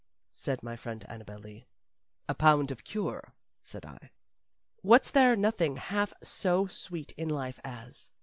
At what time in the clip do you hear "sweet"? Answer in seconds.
6.65-7.11